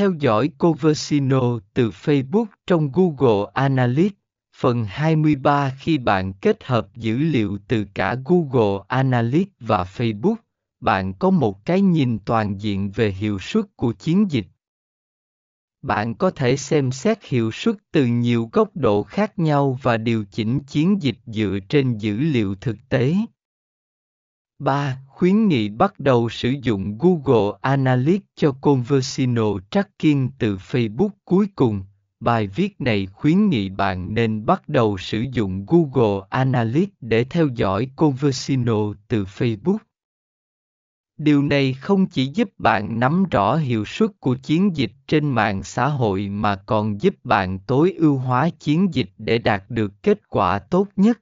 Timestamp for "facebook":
1.90-2.46, 9.84-10.34, 30.56-31.10, 39.24-39.78